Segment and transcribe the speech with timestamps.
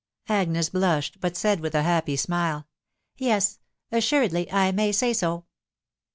[0.29, 2.65] Agnes blushed, but said with a happy smile,"
[3.19, 3.59] Tes
[3.91, 5.45] assuredly I may say so."